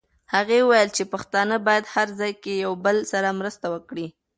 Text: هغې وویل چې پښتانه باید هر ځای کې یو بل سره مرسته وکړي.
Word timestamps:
هغې 0.33 0.59
وویل 0.61 0.89
چې 0.97 1.03
پښتانه 1.13 1.55
باید 1.67 1.85
هر 1.93 2.07
ځای 2.19 2.33
کې 2.43 2.53
یو 2.65 2.73
بل 2.85 2.97
سره 3.11 3.37
مرسته 3.39 3.65
وکړي. 3.73 4.07